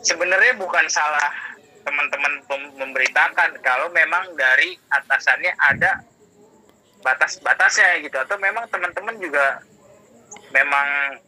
[0.00, 1.30] sebenarnya bukan salah
[1.82, 2.32] teman-teman
[2.78, 3.58] memberitakan.
[3.60, 6.02] Kalau memang dari atasannya ada
[7.00, 9.62] batas-batasnya gitu atau memang teman-teman juga
[10.50, 11.18] memang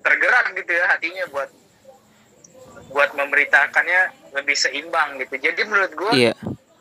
[0.00, 1.50] tergerak gitu ya hatinya buat
[2.88, 4.00] buat memberitakannya
[4.32, 6.32] lebih seimbang gitu jadi menurut gua Iya.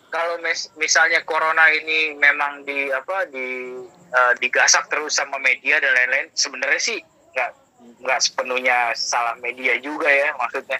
[0.07, 3.75] kalau mis- misalnya corona ini memang di apa di
[4.07, 6.99] eh, digasak terus sama media dan lain-lain sebenarnya sih
[7.33, 7.51] nggak
[7.99, 10.79] nggak sepenuhnya salah media juga ya maksudnya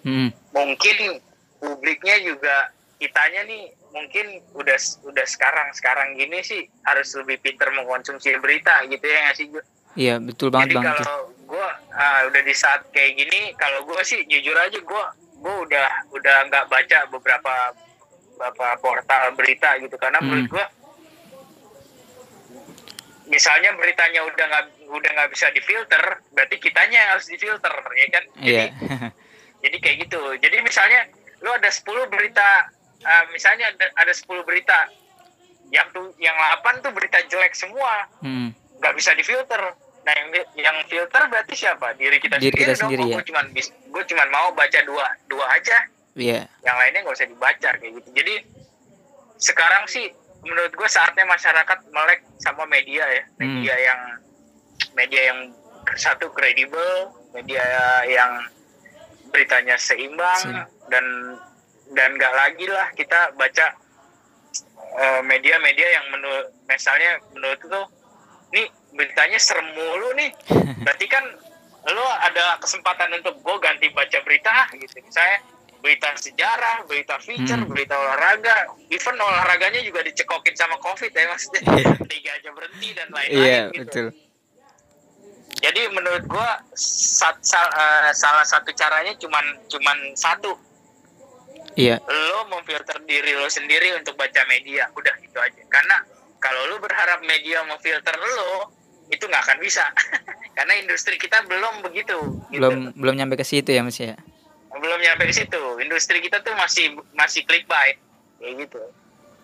[0.00, 0.32] Hmm.
[0.50, 1.20] mungkin
[1.58, 8.38] publiknya juga kitanya nih mungkin udah udah sekarang sekarang gini sih harus lebih pinter mengkonsumsi
[8.38, 9.46] berita gitu ya nggak sih?
[9.98, 10.86] Iya, betul banget Jadi Bang.
[10.96, 11.68] kalau gue
[12.30, 15.04] udah di saat kayak gini, kalau gue sih jujur aja gue
[15.40, 17.54] gue udah udah nggak baca beberapa
[18.38, 20.28] beberapa portal berita gitu karena Hmm.
[20.30, 20.64] menurut gue
[23.26, 26.02] misalnya beritanya udah nggak udah nggak bisa difilter,
[26.34, 28.24] berarti kitanya yang harus difilter ya kan?
[28.36, 28.64] Jadi Iya.
[29.60, 30.22] jadi kayak gitu.
[30.40, 31.00] Jadi misalnya
[31.40, 32.68] lu ada 10 berita
[33.00, 34.88] eh, misalnya ada, ada 10 berita
[35.70, 38.50] yang tuh yang 8 tuh berita jelek semua Hmm.
[38.76, 39.60] nggak bisa difilter.
[40.00, 41.92] Nah yang yang filter berarti siapa?
[41.94, 42.80] Diri kita Diri sendiri kita dong.
[42.82, 43.14] sendiri, Oh, ya.
[43.14, 43.44] Gue cuman
[43.86, 45.78] gue cuman mau baca dua dua aja.
[46.12, 46.48] Iya.
[46.60, 48.08] Yang lainnya nggak usah dibaca kayak gitu.
[48.12, 48.34] Jadi
[49.36, 50.10] sekarang sih
[50.40, 53.22] menurut gue saatnya masyarakat melek sama media ya.
[53.30, 53.38] Hmm.
[53.38, 54.00] Media yang
[54.92, 55.40] media yang
[55.94, 57.62] satu kredibel, media
[58.04, 58.42] yang
[59.30, 60.58] beritanya seimbang Sim.
[60.88, 61.04] dan
[61.90, 63.66] dan nggak lagi lah kita baca
[64.96, 67.86] eh, media-media yang menurut misalnya menurut tuh
[68.50, 70.30] nih beritanya serem mulu nih.
[70.84, 71.22] Berarti kan
[71.86, 75.00] lo ada kesempatan untuk gue ganti baca berita ah, gitu.
[75.00, 75.38] Misalnya
[75.80, 77.70] berita sejarah berita feature Hmm.
[77.70, 78.68] berita olahraga.
[78.88, 81.62] Even olahraganya juga dicekokin sama covid ya maksudnya.
[82.12, 83.80] Tiga aja berhenti dan lain-lain Iya, gitu.
[83.80, 84.06] betul.
[85.60, 90.56] jadi menurut gua sat- sal- eh, salah satu caranya cuman cuman satu
[91.78, 92.02] Iya.
[92.02, 95.96] lo memfilter diri lo sendiri untuk baca media udah gitu aja karena
[96.42, 98.74] kalau lo berharap media memfilter lo
[99.10, 99.86] itu nggak akan bisa
[100.56, 102.16] karena industri kita belum begitu
[102.50, 102.58] gitu.
[102.58, 104.18] Belum belum nyampe ke situ ya, Mas ya.
[104.70, 107.98] belum nyampe ke situ industri kita tuh masih masih clickbait
[108.40, 108.80] kayak gitu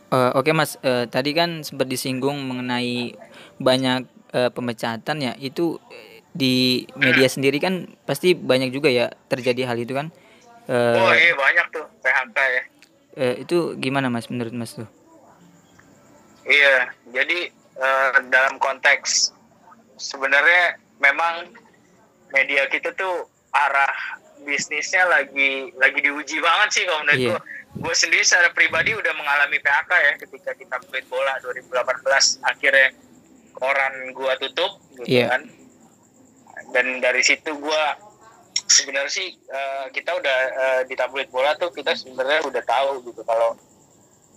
[0.07, 3.19] Eh, Oke Mas, Eh, tadi kan sempat disinggung mengenai
[3.59, 5.33] banyak eh, pemecatan ya.
[5.35, 5.83] Itu
[6.37, 10.15] di media sendiri kan pasti banyak juga ya terjadi hal itu kan.
[10.67, 12.63] Eh, oh iya banyak tuh PHK ya
[13.17, 14.85] eh, itu gimana Mas menurut Mas tuh?
[16.43, 16.77] Iya,
[17.11, 19.33] jadi eh, dalam konteks
[19.97, 21.51] sebenarnya memang
[22.31, 27.31] media kita tuh arah bisnisnya lagi lagi diuji banget sih kalau menurut Iya.
[27.33, 27.41] gue.
[27.77, 32.89] Gue sendiri secara pribadi udah mengalami PHK ya ketika kita pelit bola 2018 akhirnya
[33.53, 35.29] koran gua tutup gitu Iya.
[35.31, 35.43] kan.
[36.73, 37.97] Dan dari situ gua
[38.67, 43.23] sebenarnya sih eh, kita udah eh, di tabloid bola tuh kita sebenarnya udah tahu gitu
[43.23, 43.55] kalau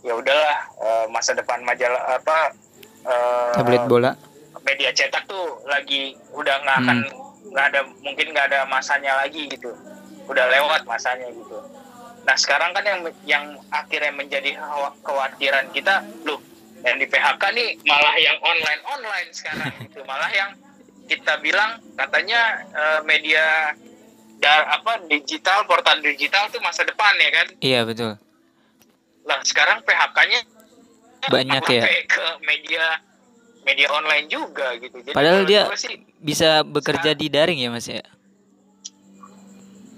[0.06, 2.54] ya udahlah eh, masa depan majalah apa
[3.06, 4.12] eh, Tablet bola.
[4.64, 6.98] media cetak tuh lagi udah nggak akan
[7.50, 9.74] nggak ada mungkin nggak ada masanya lagi gitu.
[10.30, 11.58] Udah lewat masanya gitu.
[12.28, 14.60] Nah sekarang kan yang yang akhirnya menjadi
[15.02, 16.38] kekhawatiran kita loh
[16.86, 20.00] yang di PHK nih malah yang online online sekarang gitu.
[20.10, 20.52] Malah yang
[21.10, 23.74] kita bilang katanya uh, media
[24.40, 28.16] dar apa digital portal digital tuh masa depan ya kan iya betul
[29.28, 30.42] lah sekarang PHK-nya
[31.28, 32.84] banyak ya ke media
[33.68, 34.98] media online juga gitu.
[35.04, 38.02] Jadi Padahal dia sih, bisa bekerja di daring ya mas ya.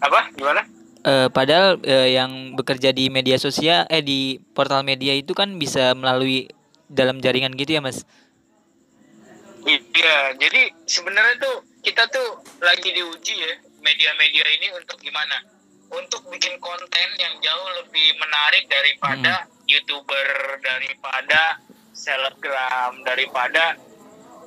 [0.02, 0.34] Apa?
[0.34, 0.66] Gimana?
[1.02, 5.98] Uh, padahal uh, yang bekerja di media sosial eh di portal media itu kan bisa
[5.98, 6.50] melalui
[6.90, 8.06] dalam jaringan gitu ya mas?
[9.62, 15.42] Iya, jadi sebenarnya tuh kita tuh lagi diuji ya media-media ini untuk gimana?
[15.92, 19.68] Untuk bikin konten yang jauh lebih menarik daripada hmm.
[19.68, 21.60] youtuber, daripada
[22.02, 23.76] selebgram daripada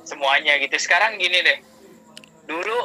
[0.05, 1.59] semuanya gitu sekarang gini deh
[2.45, 2.77] dulu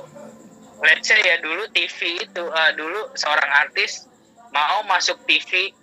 [0.84, 4.08] let's say ya dulu TV itu uh, dulu seorang artis
[4.54, 5.74] mau masuk TV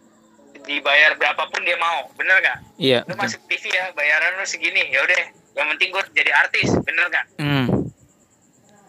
[0.65, 2.59] dibayar berapapun dia mau bener gak?
[2.81, 3.05] Iya.
[3.05, 5.21] Lu masuk TV ya bayaran lu segini ya udah
[5.53, 7.25] yang penting gue jadi artis bener gak?
[7.37, 7.76] Mm.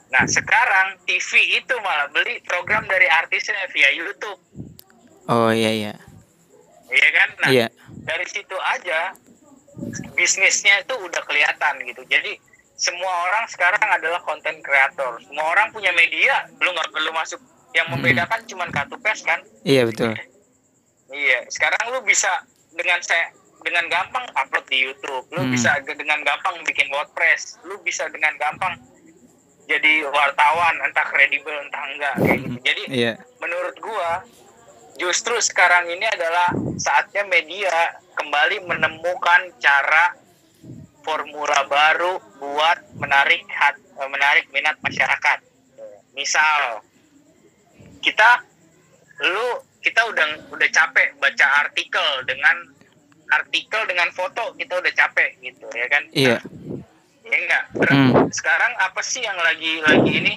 [0.09, 4.41] Nah sekarang TV itu malah beli program dari artisnya via YouTube.
[5.29, 5.95] Oh iya iya.
[6.89, 7.29] Iya kan?
[7.45, 7.67] Nah iya.
[8.09, 9.13] dari situ aja
[10.19, 12.35] bisnisnya itu udah kelihatan gitu jadi
[12.79, 17.41] semua orang sekarang adalah konten kreator semua orang punya media lu nggak perlu masuk
[17.75, 18.49] yang membedakan hmm.
[18.51, 20.15] cuma kartu pes kan iya betul
[21.15, 22.31] iya sekarang lu bisa
[22.75, 23.31] dengan saya
[23.63, 25.55] dengan gampang upload di YouTube lu hmm.
[25.55, 28.79] bisa dengan gampang bikin WordPress lu bisa dengan gampang
[29.69, 33.15] jadi wartawan entah kredibel entah enggak kayak gitu jadi yeah.
[33.39, 34.25] menurut gua
[34.99, 37.71] justru sekarang ini adalah saatnya media
[38.19, 40.19] kembali menemukan cara
[41.07, 45.39] formula baru buat menarik hat, eh, menarik minat masyarakat.
[46.13, 46.85] Misal
[48.05, 48.45] kita
[49.25, 52.57] lu kita udah udah capek baca artikel dengan
[53.29, 56.03] artikel dengan foto kita udah capek gitu ya kan?
[56.13, 56.39] Iya.
[57.29, 57.65] Iya enggak?
[57.93, 58.13] Hmm.
[58.33, 60.35] Sekarang apa sih yang lagi lagi ini?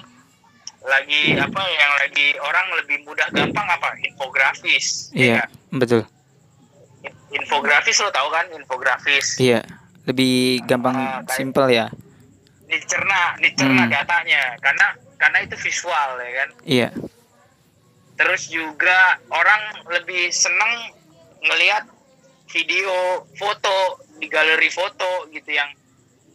[0.82, 3.96] Lagi apa yang lagi orang lebih mudah gampang apa?
[4.04, 6.04] Infografis iya ya betul.
[7.32, 8.46] Infografis lo tau kan?
[8.52, 9.40] Infografis.
[9.40, 9.64] Iya
[10.02, 11.86] lebih gampang uh, simple ya.
[12.66, 13.92] dicerna dicerna hmm.
[13.92, 14.42] datanya.
[14.60, 16.48] Karena karena itu visual ya kan?
[16.66, 16.88] Iya.
[18.18, 20.92] Terus juga orang lebih seneng
[21.42, 21.88] ngelihat
[22.52, 25.72] video foto di galeri foto gitu yang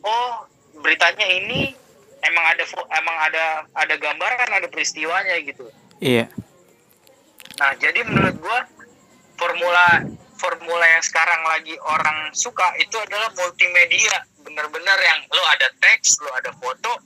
[0.03, 0.45] oh
[0.81, 1.73] beritanya ini
[2.23, 2.63] emang ada
[2.97, 5.69] emang ada ada gambaran ada peristiwanya gitu.
[6.01, 6.29] Iya.
[7.57, 8.60] Nah jadi menurut gua
[9.38, 10.05] formula
[10.38, 14.25] formula yang sekarang lagi orang suka itu adalah multimedia.
[14.41, 17.03] Bener-bener yang lo ada teks lo ada foto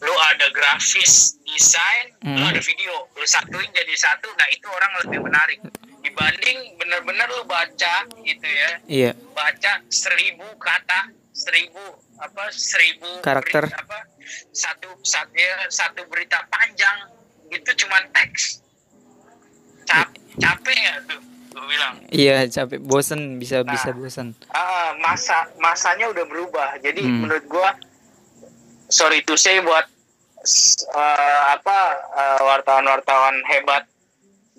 [0.00, 2.40] lo ada grafis desain hmm.
[2.40, 3.08] lo ada video.
[3.14, 5.60] Lo satuin jadi satu nah itu orang lebih menarik.
[6.00, 8.70] Dibanding bener-bener lo baca gitu ya.
[8.88, 9.10] Iya.
[9.36, 11.84] Baca seribu kata seribu
[12.20, 13.64] apa seribu karakter.
[13.64, 13.98] berita, apa
[14.52, 17.08] satu satu ya, satu berita panjang
[17.48, 18.60] itu cuma teks.
[19.88, 21.20] Cap, capek ya tuh?
[21.50, 21.94] Gue bilang.
[22.14, 22.78] Iya capek.
[22.78, 24.36] Bosen bisa nah, bisa bosen.
[24.54, 26.78] uh, masa masanya udah berubah.
[26.78, 27.26] Jadi hmm.
[27.26, 27.74] menurut gua
[28.86, 29.86] sorry to say buat
[30.94, 31.78] uh, apa
[32.14, 33.88] uh, wartawan-wartawan hebat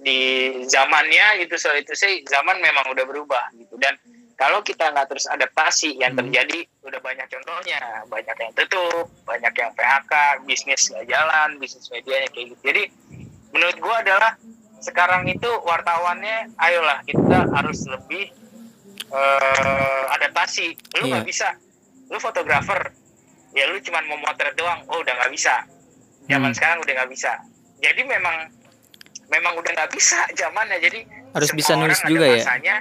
[0.02, 3.80] di zamannya itu sorry to say zaman memang udah berubah gitu.
[3.80, 3.96] Dan
[4.42, 6.26] kalau kita nggak terus adaptasi yang hmm.
[6.26, 7.78] terjadi udah banyak contohnya.
[8.10, 10.14] Banyak yang tutup banyak yang PHK
[10.50, 12.62] bisnis nggak jalan bisnis medianya kayak gitu.
[12.66, 12.84] Jadi
[13.54, 14.34] menurut gua adalah
[14.82, 18.34] sekarang itu wartawannya ayolah kita harus lebih
[19.14, 20.74] uh, adaptasi.
[20.98, 21.30] Lu nggak yeah.
[21.30, 21.50] bisa.
[22.10, 22.98] Lu fotografer
[23.54, 25.70] ya lu cuma mau motret doang oh udah nggak bisa.
[26.26, 26.58] Zaman hmm.
[26.58, 27.38] sekarang udah nggak bisa.
[27.78, 28.50] Jadi memang
[29.30, 30.82] memang udah nggak bisa zamannya.
[30.82, 32.42] Jadi harus bisa nulis juga ya?
[32.42, 32.76] masanya,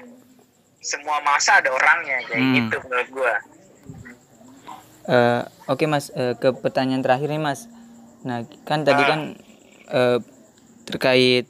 [0.81, 2.55] semua masa ada orangnya kayak hmm.
[2.57, 3.35] gitu menurut gua.
[5.05, 6.09] Uh, oke okay, mas.
[6.17, 7.69] Uh, ke pertanyaan terakhir nih mas.
[8.25, 9.09] Nah kan tadi uh.
[9.09, 9.21] kan
[9.93, 10.19] uh,
[10.89, 11.47] terkait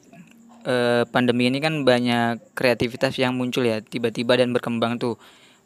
[0.67, 5.15] uh, pandemi ini kan banyak kreativitas yang muncul ya tiba-tiba dan berkembang tuh.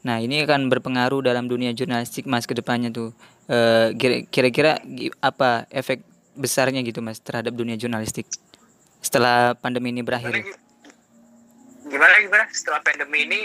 [0.05, 3.16] Nah ini akan berpengaruh dalam dunia jurnalistik mas ke depannya tuh.
[3.44, 3.92] Uh,
[4.29, 4.81] kira-kira
[5.20, 8.24] apa efek besarnya gitu mas terhadap dunia jurnalistik
[9.05, 10.63] setelah pandemi ini berakhir
[11.85, 13.40] gimana gimana setelah pandemi ini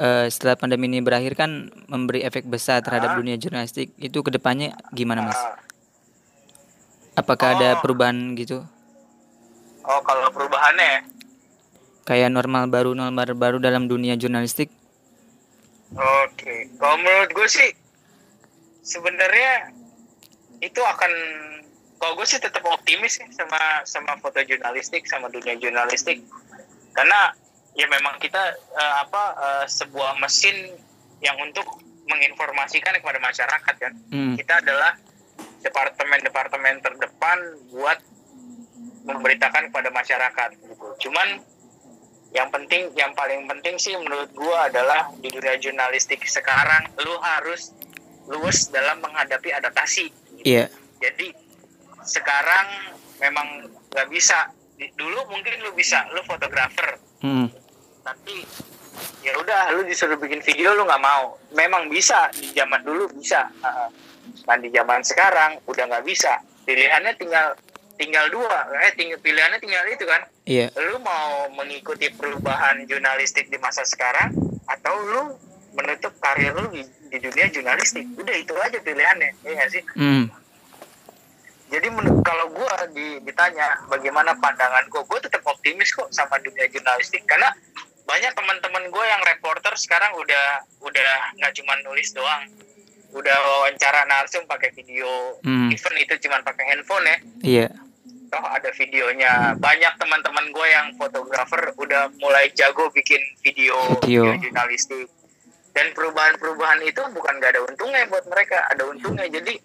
[0.00, 4.30] uh, setelah pandemi ini berakhir kan memberi efek besar terhadap uh, dunia jurnalistik itu ke
[4.32, 5.36] depannya gimana mas?
[5.36, 5.56] Uh,
[7.16, 8.60] Apakah oh, ada perubahan gitu?
[9.88, 11.08] Oh kalau perubahannya?
[12.06, 14.68] Kayak normal baru normal baru dalam dunia jurnalistik?
[15.96, 16.60] Oke, okay.
[16.76, 17.70] kalau menurut gue sih
[18.82, 19.70] sebenarnya
[20.60, 21.12] itu akan
[21.96, 26.20] kalau gue sih tetap optimis sih sama sama foto jurnalistik sama dunia jurnalistik
[26.92, 27.32] karena
[27.76, 28.40] ya memang kita
[28.72, 30.72] uh, apa uh, sebuah mesin
[31.20, 31.64] yang untuk
[32.06, 34.34] menginformasikan kepada masyarakat kan Hmm.
[34.34, 34.96] kita adalah
[35.60, 37.98] departemen-departemen terdepan buat
[39.02, 40.86] memberitakan kepada masyarakat gitu.
[41.06, 41.42] Cuman
[42.30, 47.70] yang penting, yang paling penting sih menurut gua adalah di dunia jurnalistik sekarang lu harus
[48.26, 50.10] luwes dalam menghadapi adaptasi.
[50.36, 50.44] gitu.
[50.44, 50.66] Iya.
[50.98, 51.30] Jadi
[52.02, 52.66] sekarang
[53.18, 53.46] memang
[53.90, 54.50] nggak bisa.
[54.76, 57.48] Dulu mungkin lu bisa, lu fotografer, Hmm.
[58.06, 58.46] Tapi
[59.26, 61.34] ya udah lu disuruh bikin video lu nggak mau.
[61.58, 63.50] Memang bisa di zaman dulu bisa.
[63.58, 63.90] Uh,
[64.46, 66.38] nah di zaman sekarang udah nggak bisa.
[66.62, 67.58] Pilihannya tinggal
[67.98, 68.70] tinggal dua.
[68.86, 70.22] Eh tinggal pilihannya tinggal itu kan.
[70.46, 70.70] Iya.
[70.78, 74.30] lu mau mengikuti perubahan jurnalistik di masa sekarang
[74.70, 75.22] atau lu
[75.74, 78.06] menutup karir lu di, di dunia jurnalistik.
[78.14, 79.30] Udah itu aja pilihannya.
[79.42, 79.82] Ya nggak sih?
[79.98, 80.30] Hmm.
[81.66, 86.70] jadi menurut kalau gue di, ditanya bagaimana pandangan gue, gue tetap optimis kok sama dunia
[86.70, 87.26] jurnalistik.
[87.26, 87.50] Karena
[88.06, 90.46] banyak teman-teman gue yang reporter sekarang udah
[90.80, 92.46] udah nggak cuma nulis doang,
[93.10, 95.68] udah wawancara narsum pakai video, Hmm.
[95.68, 97.68] even itu cuma pakai handphone ya, Iya.
[98.26, 99.58] toh ada videonya.
[99.58, 104.34] Banyak teman-teman gue yang fotografer udah mulai jago bikin video, Video.
[104.38, 105.10] jurnalistik.
[105.70, 109.28] Dan perubahan-perubahan itu bukan gak ada untungnya buat mereka, ada untungnya.
[109.28, 109.60] Jadi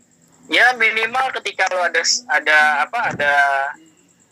[0.51, 3.33] ya minimal ketika lo ada ada apa ada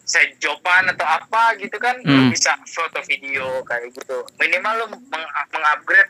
[0.10, 2.34] sejopan atau apa gitu kan Hmm.
[2.34, 4.26] bisa foto video kayak gitu.
[4.36, 5.06] Minimal lo meng-
[5.54, 6.10] mengupgrade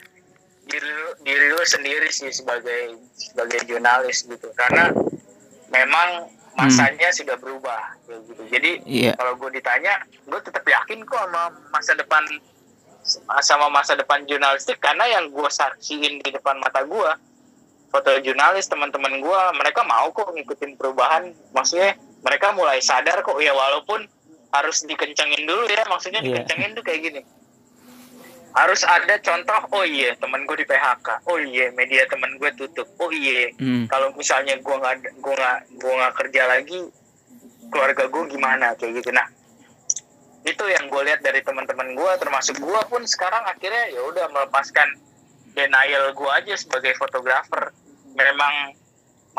[0.66, 4.48] diri lu, diri lu sendiri sih sebagai sebagai jurnalis gitu.
[4.56, 4.88] Karena
[5.68, 8.42] memang masanya sudah berubah kayak gitu.
[8.48, 9.12] Jadi Iya.
[9.14, 12.24] kalau gue ditanya, gue tetap yakin kok sama masa depan
[13.40, 17.10] sama masa depan jurnalistik karena yang gue saksiin di depan mata gue
[17.90, 23.52] foto jurnalis teman-teman gue mereka mau kok ngikutin perubahan maksudnya mereka mulai sadar kok ya
[23.52, 24.04] walaupun
[24.50, 26.42] harus dikencengin dulu ya maksudnya Iya.
[26.42, 27.22] dikencengin tuh kayak gini
[28.50, 32.90] harus ada contoh oh iya teman gue di PHK oh iya media teman gue tutup
[32.98, 33.86] oh iya Hmm.
[33.86, 36.80] kalau misalnya gua nggak gua nggak gua nggak kerja lagi
[37.70, 39.28] keluarga gua gimana kayak gitu nah
[40.42, 44.98] itu yang gue lihat dari teman-teman gua termasuk gua pun sekarang akhirnya ya udah melepaskan
[45.52, 47.70] denial gua aja sebagai fotografer
[48.10, 48.74] memang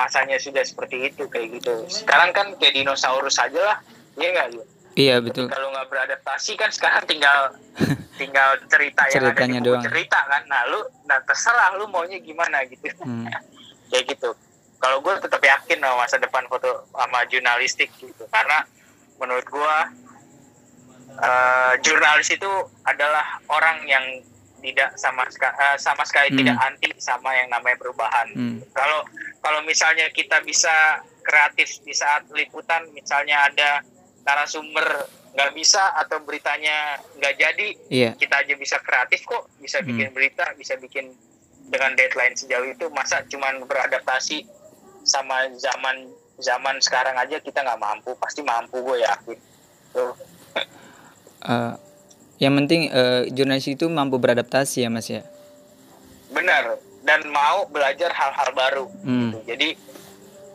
[0.00, 3.78] masanya sudah seperti itu kayak gitu sekarang kan kayak dinosaurus aja lah
[4.16, 4.62] iya nggak Yu?
[4.92, 5.46] Iya betul.
[5.46, 7.54] kalau nggak beradaptasi kan sekarang tinggal
[8.20, 9.82] tinggal cerita yang ada di Ceritanya doang.
[9.82, 13.28] cerita kan nah lu nah terserah lu maunya gimana gitu Hmm.
[13.90, 14.32] kayak gitu
[14.76, 18.64] kalau gue tetap yakin sama masa depan foto sama jurnalistik gitu karena
[19.16, 19.76] menurut gue
[21.20, 22.50] eh, jurnalis itu
[22.82, 24.04] adalah orang yang
[24.60, 26.38] tidak sama ska- eh, sama sekali Hmm.
[26.38, 28.58] tidak anti sama yang namanya perubahan Hmm.
[28.70, 29.02] kalau
[29.40, 30.70] kalau misalnya kita bisa
[31.20, 33.80] kreatif di saat liputan misalnya ada
[34.22, 34.86] narasumber
[35.30, 38.10] nggak bisa atau beritanya nggak jadi Iya.
[38.14, 39.88] kita aja bisa kreatif kok bisa Hmm.
[39.88, 41.14] bikin berita bisa bikin
[41.66, 44.42] dengan deadline sejauh itu masa cuman beradaptasi
[45.02, 49.38] sama zaman zaman sekarang aja kita nggak mampu pasti mampu gue yakin
[49.92, 50.12] tuh
[51.40, 51.72] Eh,
[52.40, 55.22] yang penting eh, jurnalis itu mampu beradaptasi ya mas ya.
[56.30, 59.30] benar dan mau belajar hal-hal baru Hmm.
[59.30, 59.38] gitu.
[59.46, 59.68] jadi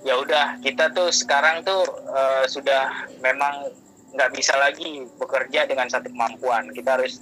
[0.02, 3.70] ya udah kita tuh sekarang tuh eh, sudah memang
[4.12, 7.20] nggak bisa lagi bekerja dengan satu kemampuan kita harus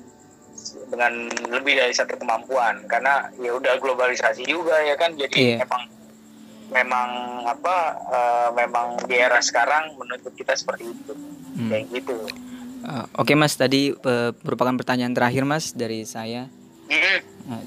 [0.86, 1.10] dengan
[1.49, 5.58] lebih dari satu kemampuan karena ya udah globalisasi juga ya kan jadi Iya.
[5.60, 5.84] memang
[6.69, 7.10] memang
[7.43, 7.76] apa
[8.08, 11.13] eh, memang di era sekarang menuntut kita seperti itu
[11.54, 11.67] Hmm.
[11.67, 12.17] kayak gitu
[12.84, 16.52] Eh, Oke mas, tadi eh, merupakan pertanyaan terakhir mas dari saya.
[17.43, 17.60] Nah,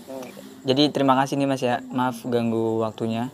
[0.62, 3.32] jadi terima kasih nih mas ya, maaf ganggu waktunya.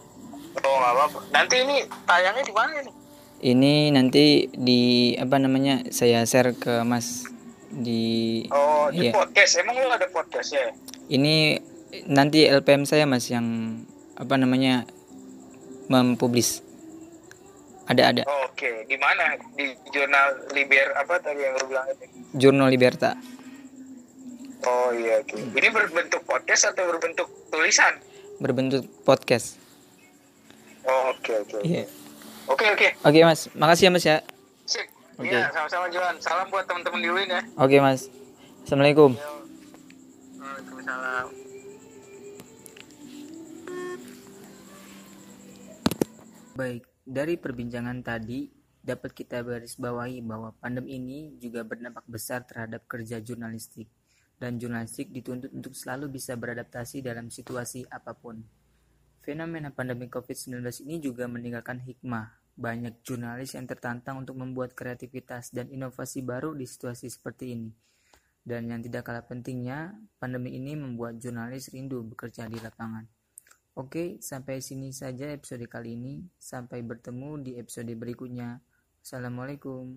[0.54, 2.94] oh nggak apa-apa nanti ini tayangnya di mana nih
[3.42, 4.82] Ini nanti di
[5.16, 7.24] apa namanya saya share ke mas
[7.68, 9.12] di oh di Iya.
[9.12, 10.70] podcast emang lu ada podcast ya
[11.08, 11.56] ini
[12.04, 13.80] nanti LPM saya mas yang
[14.14, 14.84] apa namanya
[15.88, 16.60] mempublis.
[17.90, 19.34] Ada ada Oke, di mana?
[19.58, 22.04] Di jurnal Liber apa tadi yang lu bilang itu?
[22.38, 23.18] Jurnal Liberta.
[24.62, 25.34] Oh iya, oke.
[25.34, 27.98] Ini berbentuk podcast atau berbentuk tulisan?
[28.42, 29.62] berbentuk podcast.
[30.82, 31.58] Oh, oke, oke.
[31.62, 31.86] Iya.
[32.50, 32.88] Oke, oke.
[33.06, 34.18] Oke mas, makasih ya mas ya.
[34.66, 34.90] Sip.
[35.14, 35.30] Oke.
[35.30, 36.18] Iya, sama-sama Johan.
[36.18, 37.42] Salam buat teman-teman di UIN ya.
[37.54, 38.10] Oke mas,
[38.66, 39.14] assalamualaikum.
[39.14, 39.30] Yo.
[40.42, 41.26] Waalaikumsalam.
[46.52, 48.46] Baik, dari perbincangan tadi,
[48.78, 53.90] dapat kita garis bawahi bahwa pandem ini juga berdampak besar terhadap kerja jurnalistik,
[54.38, 58.46] dan jurnalistik dituntut untuk selalu bisa beradaptasi dalam situasi apa pun.
[59.22, 62.42] Fenomena pandemi COVID-19 ini juga meninggalkan hikmah.
[62.54, 67.70] Banyak jurnalis yang tertantang untuk membuat kreativitas dan inovasi baru di situasi seperti ini.
[68.42, 73.21] Dan yang tidak kalah pentingnya, pandemi ini membuat jurnalis rindu bekerja di lapangan.
[73.72, 76.20] Oke, sampai sini saja episode kali ini.
[76.36, 78.60] Sampai bertemu di episode berikutnya.
[79.00, 79.96] Assalamualaikum.